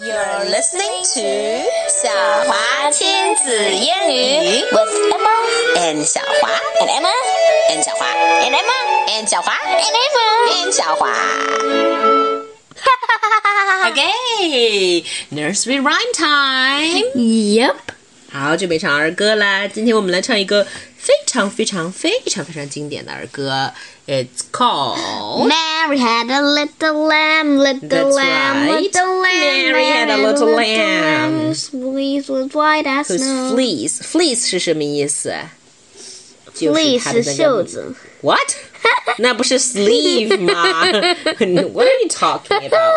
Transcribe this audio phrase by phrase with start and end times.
[0.00, 2.10] You're listening to 小
[2.44, 5.36] 华亲子英语 with Emma
[5.78, 6.50] and 小华
[6.80, 7.08] And Emma,
[7.70, 10.66] and 小华 and Emma, and 小华 and Emma.
[10.66, 11.08] and 小华。
[13.88, 17.10] Okay, nursery rhyme time.
[17.14, 17.76] Yep.
[18.30, 19.66] 好，准备唱儿歌啦！
[19.66, 20.66] 今天我们来唱一个
[21.00, 23.72] 非常非常非常非常经典的儿歌。
[24.06, 28.82] It's called Mary had a little lamb, little That's lamb, right.
[28.82, 29.72] little lamb.
[29.72, 31.48] Mary had a little lamb.
[31.48, 33.54] Whose fleece was white as Whose snow.
[33.56, 35.34] fleece fleece 是什么意思？
[36.54, 37.94] 就是 Fleece 它的是那个袖子。
[38.22, 38.54] What？
[39.18, 40.82] 那不是 sleeve 吗？
[40.84, 42.94] What are you talking about?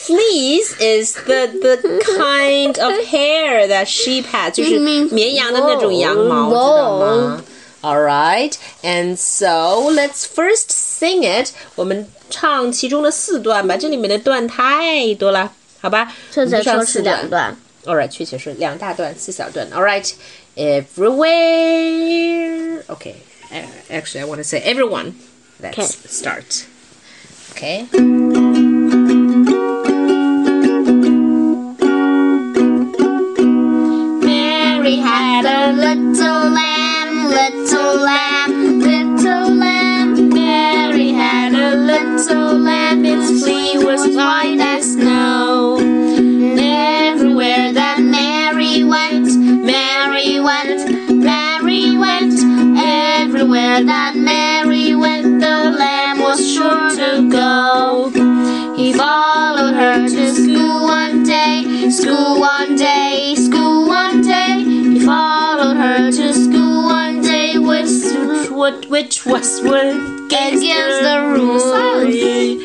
[0.00, 6.50] Fleece is the the kind of hair that sheep has，就是 mean 绵羊的那种羊毛， wool.
[6.50, 7.44] 知道吗？
[7.82, 8.52] All right,
[8.82, 11.50] and so let's first sing it。
[11.76, 16.12] 我们唱其中的四段吧，这里面的段太多了，好吧？
[16.30, 17.30] 这我们就唱才说是四段两。
[17.30, 17.56] 段。
[17.86, 19.70] All right，确切是两大段，四小段。
[19.70, 20.12] All right,
[20.56, 22.02] everywhere.
[22.88, 23.14] Okay,
[23.52, 25.14] uh, actually, I want to say everyone.
[25.62, 25.86] Let's Okay.
[26.08, 26.66] start.
[27.54, 27.86] Okay.
[42.51, 45.77] Little lamb, its flea was white as snow.
[46.59, 52.33] Everywhere that Mary went, Mary went, Mary went.
[52.77, 54.40] Everywhere that Mary
[68.60, 71.62] What which was against, Against the rules.
[71.62, 72.58] Sorry.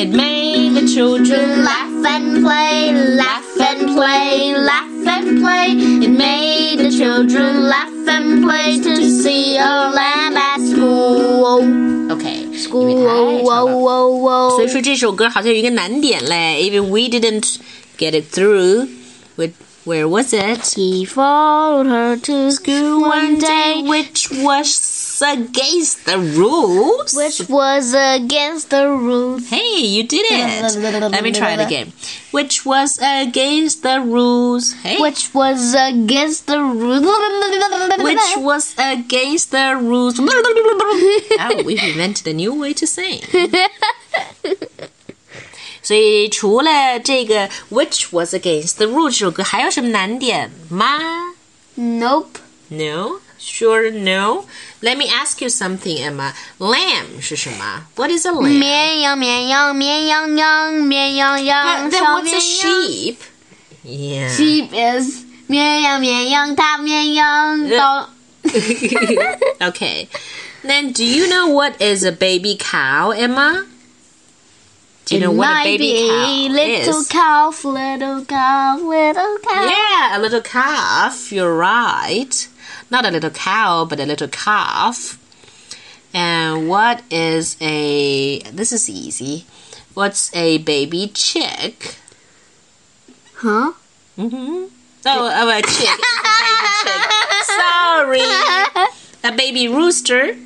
[0.00, 1.88] It made the children laugh.
[1.98, 5.66] laugh and play, laugh and play, laugh and play.
[6.04, 12.12] It made the children laugh and play to see a lamb at school.
[12.12, 12.46] Okay.
[12.56, 14.56] School, 因为太 oh, 长了 oh, oh, oh.
[14.56, 17.56] 所以说这首歌好像有一个难点嘞，Even we didn't
[17.98, 18.88] get it through.
[19.36, 19.52] With
[19.84, 20.74] where was it?
[20.76, 24.91] He followed her to school one day, which was
[25.22, 27.14] against the rules.
[27.14, 29.48] which was against the rules.
[29.48, 31.10] Hey, you did it.
[31.12, 31.92] Let me try it again.
[32.30, 34.72] Which was against the rules.
[34.82, 34.98] Hey.
[34.98, 37.04] Which was against the rules.
[37.98, 40.14] Which was against the rules.
[40.20, 43.20] oh, we've invented a new way to sing.
[45.80, 50.98] 所以除了这个 Which was against the rule 这首歌，还有什么难点吗
[51.76, 52.40] Nope.
[52.68, 54.46] No, sure no.
[54.82, 56.32] Let me ask you something, Emma.
[56.58, 57.86] Lamb 是什么？
[57.96, 58.58] What is a lamb?
[58.58, 62.62] 绵羊，绵羊，绵羊羊，绵羊羊， But then 小 what's 绵 a 羊。
[62.62, 63.16] sheep?
[63.84, 64.28] Yeah.
[64.36, 68.10] Sheep is 绵羊，绵羊，大绵羊到。
[69.60, 70.08] okay.
[70.64, 73.64] Then do you know what is a baby cow, Emma?
[75.06, 77.08] Do you know It what a might baby be cow little is?
[77.08, 79.70] calf, little calf, little calf.
[79.70, 81.32] Yeah, a little calf.
[81.32, 82.48] You're right.
[82.92, 85.18] Not a little cow, but a little calf.
[86.14, 88.40] And what is a.
[88.52, 89.44] This is easy.
[89.94, 91.96] What's a baby chick?
[93.36, 93.72] Huh?
[94.16, 94.66] Mm-hmm.
[95.06, 95.88] Oh, oh, a chick.
[95.90, 97.02] It's a baby chick.
[97.58, 98.20] Sorry.
[99.24, 100.36] A baby rooster.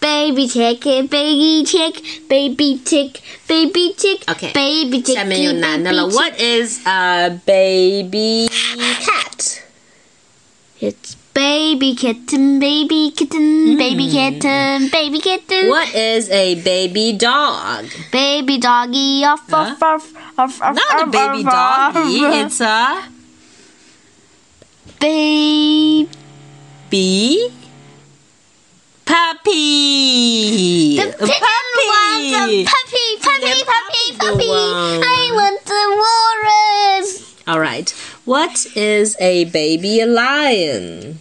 [0.00, 4.50] Baby chick, baby chick, baby chick, baby chick, Okay.
[4.52, 6.02] baby chick, 下面有难的了。
[6.08, 6.18] baby chick.
[6.18, 9.25] What is a baby cat?
[10.79, 14.11] It's baby kitten, baby kitten, baby hmm.
[14.11, 17.85] kitten, baby kitten, What is a baby dog?
[18.11, 19.73] baby doggy, off, Huh?
[19.73, 22.25] off, off, off, off, Not a baby off, doggy.
[22.25, 22.33] off.
[22.45, 23.09] It's a
[24.99, 26.07] baby.
[29.05, 30.97] puppy.
[30.97, 31.87] The A pig a puppy,
[32.65, 32.65] puppy, The
[33.25, 34.47] puppy, puppy puppy.
[34.49, 35.01] one.
[35.03, 37.33] I want the walrus.
[37.47, 37.93] All right.
[38.36, 41.18] What is a baby lion?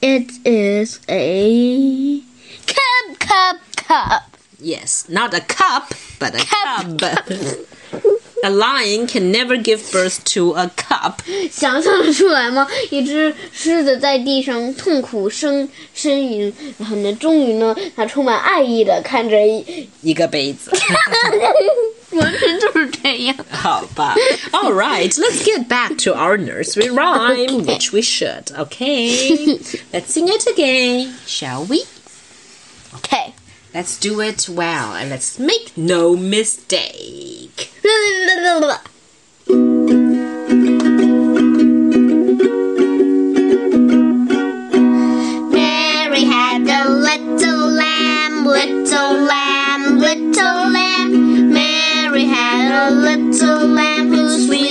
[0.00, 2.20] It is a
[2.66, 4.22] cup, cup, cup.
[4.60, 6.98] Yes, not a cup, but a Cup.
[6.98, 7.66] cub.
[8.44, 11.14] a lion can never give birth to a cub.
[11.50, 12.66] 想象得出来吗？
[12.90, 20.70] 一只狮子在地上痛苦呻呻吟，然后呢，终于呢，它充满爱意的看着一，一个杯子。
[22.16, 23.36] 完全就是这样。
[23.50, 24.14] 好吧。
[24.52, 28.50] All right, let's get back to our nursery rhyme, which we should.
[28.56, 29.58] Okay,
[29.92, 31.84] let's sing it again, shall we?
[32.94, 33.34] Okay.
[33.74, 37.70] Let's do it well and let's make no mistake.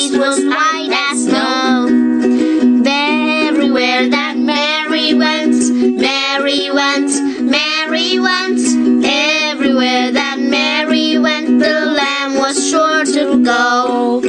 [0.09, 1.87] Fleece was white as snow.
[2.87, 5.55] Everywhere that Mary went,
[6.01, 7.11] Mary went,
[7.41, 9.05] Mary went.
[9.05, 14.21] Everywhere that Mary went, the lamb was sure to go.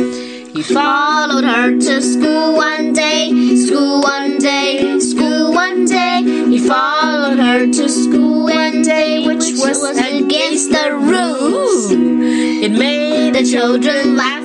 [0.54, 6.22] He followed her to school one day, school one day, school one day.
[6.24, 11.92] He followed her to school one day, which was against the rules.
[11.92, 14.37] It made the children laugh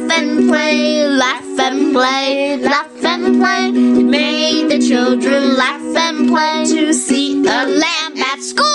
[0.42, 3.70] and play, laugh and play, laugh and play.
[3.70, 8.66] It made the children laugh and play to see a lamb at school.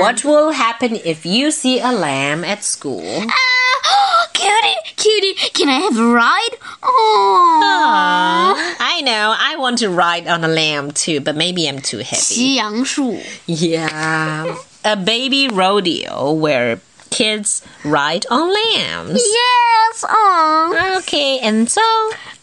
[0.00, 3.04] What will happen if you see a lamb at school?
[3.04, 6.54] Ah, cutie, cutie, can I have a ride?
[6.82, 9.34] Oh, I know.
[9.38, 12.34] I want to ride on a lamb too, but maybe I'm too heavy.
[12.34, 13.20] 西洋树。
[13.46, 14.56] Yeah.
[14.84, 16.80] A baby rodeo where
[17.15, 19.23] kids ride on lambs.
[19.23, 20.97] Yes, oh.
[20.99, 21.81] Okay, and so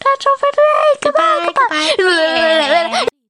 [0.03, 0.89] That's all for today.
[1.03, 2.89] Goodbye, Goodbye, goodbye.
[2.91, 3.07] goodbye.